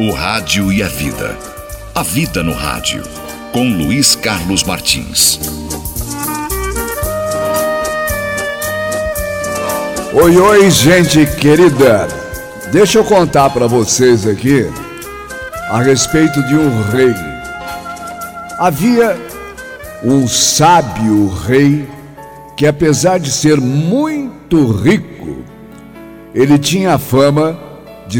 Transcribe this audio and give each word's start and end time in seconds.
O 0.00 0.12
Rádio 0.12 0.72
e 0.72 0.80
a 0.80 0.86
Vida. 0.86 1.36
A 1.92 2.04
Vida 2.04 2.40
no 2.40 2.52
Rádio. 2.52 3.02
Com 3.52 3.68
Luiz 3.68 4.14
Carlos 4.14 4.62
Martins. 4.62 5.40
Oi, 10.12 10.38
oi, 10.38 10.70
gente 10.70 11.26
querida. 11.40 12.06
Deixa 12.70 12.98
eu 13.00 13.04
contar 13.04 13.50
para 13.50 13.66
vocês 13.66 14.24
aqui 14.24 14.70
a 15.68 15.82
respeito 15.82 16.46
de 16.46 16.54
um 16.54 16.80
rei. 16.92 17.12
Havia 18.56 19.20
um 20.04 20.28
sábio 20.28 21.26
rei 21.26 21.88
que, 22.56 22.68
apesar 22.68 23.18
de 23.18 23.32
ser 23.32 23.60
muito 23.60 24.70
rico, 24.70 25.38
ele 26.32 26.56
tinha 26.56 26.94
a 26.94 26.98
fama 27.00 27.67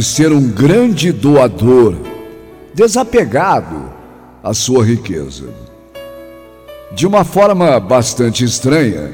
ser 0.03 0.33
um 0.33 0.51
grande 0.51 1.11
doador, 1.11 1.95
desapegado 2.75 3.91
à 4.43 4.53
sua 4.53 4.85
riqueza. 4.85 5.49
De 6.93 7.07
uma 7.07 7.25
forma 7.25 7.81
bastante 7.81 8.45
estranha, 8.45 9.13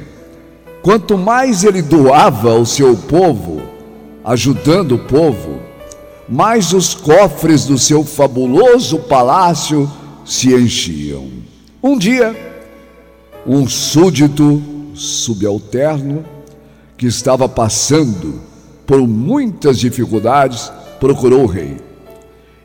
quanto 0.82 1.16
mais 1.16 1.64
ele 1.64 1.80
doava 1.80 2.52
ao 2.52 2.66
seu 2.66 2.96
povo, 2.96 3.62
ajudando 4.24 4.96
o 4.96 4.98
povo, 4.98 5.60
mais 6.28 6.72
os 6.72 6.94
cofres 6.94 7.64
do 7.64 7.78
seu 7.78 8.04
fabuloso 8.04 8.98
palácio 8.98 9.90
se 10.24 10.54
enchiam. 10.54 11.28
Um 11.82 11.98
dia, 11.98 12.34
um 13.46 13.68
súdito 13.68 14.62
subalterno 14.94 16.24
que 16.96 17.06
estava 17.06 17.48
passando 17.48 18.40
por 18.86 19.06
muitas 19.06 19.78
dificuldades, 19.78 20.70
procurou 21.00 21.44
o 21.44 21.46
rei. 21.46 21.76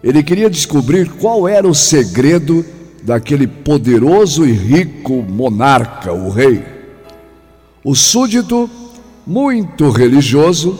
Ele 0.03 0.23
queria 0.23 0.49
descobrir 0.49 1.09
qual 1.11 1.47
era 1.47 1.67
o 1.67 1.75
segredo 1.75 2.65
daquele 3.03 3.47
poderoso 3.47 4.45
e 4.45 4.51
rico 4.51 5.23
monarca, 5.23 6.13
o 6.13 6.29
rei. 6.29 6.63
O 7.83 7.95
súdito, 7.95 8.69
muito 9.25 9.89
religioso, 9.89 10.77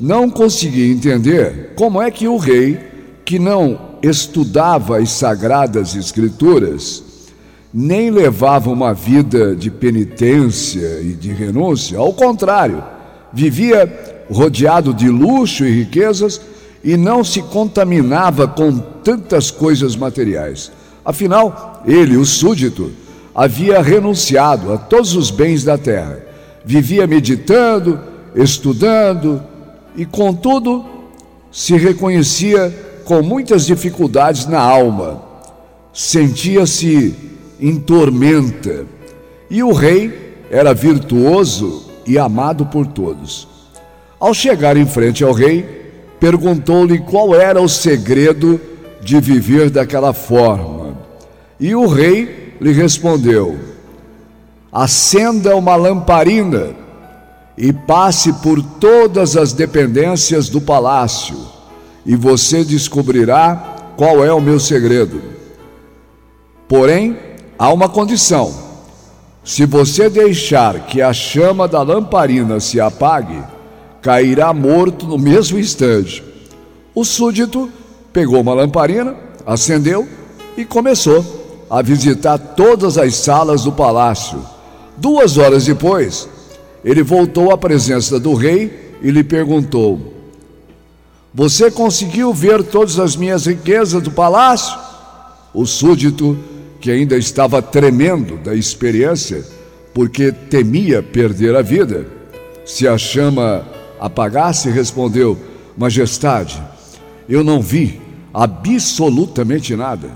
não 0.00 0.30
conseguia 0.30 0.92
entender 0.92 1.72
como 1.76 2.00
é 2.00 2.10
que 2.10 2.26
o 2.26 2.36
rei, 2.36 2.78
que 3.24 3.38
não 3.38 3.94
estudava 4.02 4.98
as 4.98 5.10
sagradas 5.10 5.94
escrituras, 5.94 7.02
nem 7.72 8.10
levava 8.10 8.70
uma 8.70 8.92
vida 8.92 9.56
de 9.56 9.70
penitência 9.70 11.00
e 11.00 11.12
de 11.12 11.32
renúncia, 11.32 11.98
ao 11.98 12.12
contrário, 12.12 12.82
vivia 13.32 14.13
rodeado 14.30 14.92
de 14.92 15.08
luxo 15.08 15.64
e 15.64 15.70
riquezas 15.70 16.40
e 16.82 16.96
não 16.96 17.24
se 17.24 17.42
contaminava 17.42 18.46
com 18.46 18.78
tantas 18.78 19.50
coisas 19.50 19.96
materiais. 19.96 20.70
Afinal, 21.04 21.82
ele, 21.86 22.16
o 22.16 22.24
súdito, 22.24 22.92
havia 23.34 23.82
renunciado 23.82 24.72
a 24.72 24.78
todos 24.78 25.14
os 25.14 25.30
bens 25.30 25.64
da 25.64 25.76
terra. 25.76 26.24
Vivia 26.64 27.06
meditando, 27.06 27.98
estudando 28.34 29.42
e, 29.96 30.04
contudo, 30.06 30.84
se 31.50 31.76
reconhecia 31.76 33.02
com 33.04 33.22
muitas 33.22 33.66
dificuldades 33.66 34.46
na 34.46 34.60
alma. 34.60 35.22
Sentia-se 35.92 37.14
em 37.60 37.78
tormenta. 37.78 38.86
E 39.50 39.62
o 39.62 39.72
rei 39.72 40.34
era 40.50 40.74
virtuoso 40.74 41.84
e 42.06 42.18
amado 42.18 42.66
por 42.66 42.86
todos. 42.86 43.53
Ao 44.18 44.32
chegar 44.32 44.76
em 44.76 44.86
frente 44.86 45.22
ao 45.24 45.32
rei, 45.32 45.62
perguntou-lhe 46.20 46.98
qual 47.00 47.34
era 47.34 47.60
o 47.60 47.68
segredo 47.68 48.60
de 49.00 49.20
viver 49.20 49.70
daquela 49.70 50.12
forma. 50.12 50.96
E 51.60 51.74
o 51.74 51.86
rei 51.86 52.54
lhe 52.60 52.72
respondeu: 52.72 53.58
Acenda 54.72 55.54
uma 55.56 55.76
lamparina 55.76 56.74
e 57.56 57.72
passe 57.72 58.32
por 58.34 58.62
todas 58.62 59.36
as 59.36 59.52
dependências 59.52 60.48
do 60.48 60.60
palácio, 60.60 61.38
e 62.04 62.16
você 62.16 62.64
descobrirá 62.64 63.92
qual 63.96 64.24
é 64.24 64.32
o 64.32 64.40
meu 64.40 64.58
segredo. 64.58 65.22
Porém, 66.68 67.16
há 67.58 67.72
uma 67.72 67.88
condição: 67.88 68.52
se 69.44 69.66
você 69.66 70.08
deixar 70.08 70.86
que 70.86 71.02
a 71.02 71.12
chama 71.12 71.68
da 71.68 71.82
lamparina 71.82 72.58
se 72.58 72.80
apague, 72.80 73.42
cairá 74.04 74.52
morto 74.52 75.06
no 75.06 75.16
mesmo 75.16 75.58
instante. 75.58 76.22
O 76.94 77.06
súdito 77.06 77.70
pegou 78.12 78.38
uma 78.38 78.52
lamparina, 78.52 79.16
acendeu 79.46 80.06
e 80.58 80.64
começou 80.66 81.66
a 81.70 81.80
visitar 81.80 82.36
todas 82.36 82.98
as 82.98 83.16
salas 83.16 83.64
do 83.64 83.72
palácio. 83.72 84.38
Duas 84.98 85.38
horas 85.38 85.64
depois, 85.64 86.28
ele 86.84 87.02
voltou 87.02 87.50
à 87.50 87.56
presença 87.56 88.20
do 88.20 88.34
rei 88.34 88.98
e 89.00 89.10
lhe 89.10 89.24
perguntou: 89.24 90.12
Você 91.32 91.70
conseguiu 91.70 92.30
ver 92.34 92.62
todas 92.62 92.98
as 92.98 93.16
minhas 93.16 93.46
riquezas 93.46 94.02
do 94.02 94.10
palácio? 94.10 94.78
O 95.54 95.64
súdito, 95.64 96.36
que 96.78 96.90
ainda 96.90 97.16
estava 97.16 97.62
tremendo 97.62 98.36
da 98.36 98.54
experiência, 98.54 99.42
porque 99.94 100.30
temia 100.30 101.02
perder 101.02 101.56
a 101.56 101.62
vida, 101.62 102.06
se 102.66 102.86
a 102.86 102.98
chama 102.98 103.73
apagasse, 104.04 104.70
respondeu: 104.70 105.38
Majestade, 105.76 106.62
eu 107.26 107.42
não 107.42 107.62
vi 107.62 108.00
absolutamente 108.34 109.74
nada. 109.74 110.10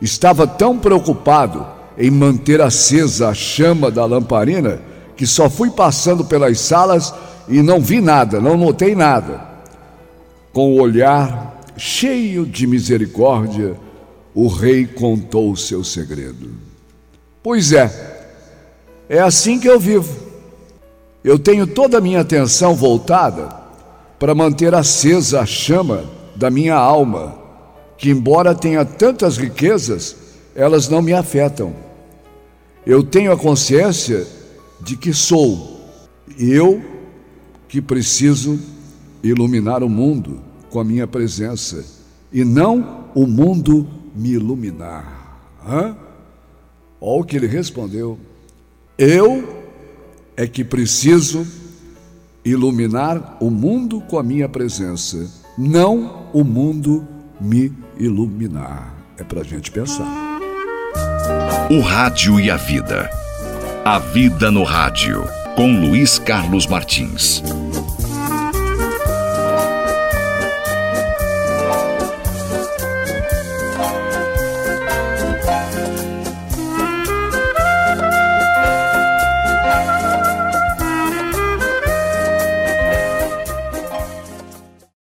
Estava 0.00 0.46
tão 0.46 0.78
preocupado 0.78 1.66
em 1.96 2.10
manter 2.10 2.60
acesa 2.60 3.28
a 3.28 3.34
chama 3.34 3.90
da 3.90 4.04
lamparina 4.04 4.80
que 5.16 5.26
só 5.26 5.48
fui 5.48 5.70
passando 5.70 6.24
pelas 6.24 6.58
salas 6.60 7.14
e 7.48 7.62
não 7.62 7.80
vi 7.80 8.00
nada, 8.00 8.40
não 8.40 8.56
notei 8.56 8.94
nada. 8.94 9.40
Com 10.52 10.72
o 10.72 10.80
olhar 10.80 11.58
cheio 11.76 12.44
de 12.44 12.66
misericórdia, 12.66 13.76
o 14.34 14.46
rei 14.48 14.86
contou 14.86 15.52
o 15.52 15.56
seu 15.56 15.82
segredo. 15.82 16.50
Pois 17.42 17.72
é, 17.72 17.90
é 19.08 19.20
assim 19.20 19.58
que 19.58 19.68
eu 19.68 19.80
vivo 19.80 20.31
eu 21.24 21.38
tenho 21.38 21.66
toda 21.66 21.98
a 21.98 22.00
minha 22.00 22.20
atenção 22.20 22.74
voltada 22.74 23.48
para 24.18 24.34
manter 24.34 24.74
acesa 24.74 25.40
a 25.40 25.46
chama 25.46 26.04
da 26.34 26.50
minha 26.50 26.74
alma, 26.74 27.36
que, 27.96 28.10
embora 28.10 28.54
tenha 28.54 28.84
tantas 28.84 29.36
riquezas, 29.36 30.16
elas 30.54 30.88
não 30.88 31.00
me 31.00 31.12
afetam. 31.12 31.72
Eu 32.84 33.02
tenho 33.02 33.32
a 33.32 33.36
consciência 33.36 34.26
de 34.80 34.96
que 34.96 35.12
sou 35.12 35.80
eu 36.38 36.82
que 37.68 37.80
preciso 37.80 38.58
iluminar 39.22 39.82
o 39.82 39.88
mundo 39.88 40.40
com 40.70 40.80
a 40.80 40.84
minha 40.84 41.06
presença 41.06 41.84
e 42.32 42.44
não 42.44 43.06
o 43.14 43.26
mundo 43.26 43.86
me 44.14 44.30
iluminar. 44.30 45.40
Hã? 45.66 45.96
Olha 47.00 47.20
o 47.20 47.24
que 47.24 47.36
ele 47.36 47.46
respondeu. 47.46 48.18
Eu 48.98 49.61
é 50.36 50.46
que 50.46 50.64
preciso 50.64 51.46
iluminar 52.44 53.36
o 53.40 53.50
mundo 53.50 54.00
com 54.00 54.18
a 54.18 54.22
minha 54.22 54.48
presença, 54.48 55.30
não 55.56 56.26
o 56.32 56.42
mundo 56.42 57.06
me 57.40 57.72
iluminar. 57.98 58.94
É 59.18 59.24
para 59.24 59.42
a 59.42 59.44
gente 59.44 59.70
pensar. 59.70 60.40
O 61.70 61.80
Rádio 61.80 62.40
e 62.40 62.50
a 62.50 62.56
Vida. 62.56 63.08
A 63.84 63.98
Vida 63.98 64.50
no 64.50 64.62
Rádio, 64.62 65.24
com 65.56 65.80
Luiz 65.80 66.18
Carlos 66.18 66.66
Martins. 66.66 67.42